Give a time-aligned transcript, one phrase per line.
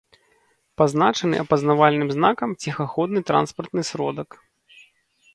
[0.81, 4.29] Пазначаны апазнавальным знакам “Ціхаходны транспартны сродак”